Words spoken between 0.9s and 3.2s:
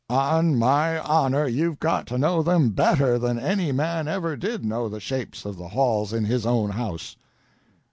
honor, you've got to know them better